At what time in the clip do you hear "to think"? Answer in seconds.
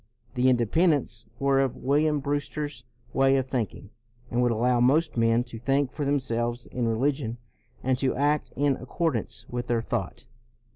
5.43-5.91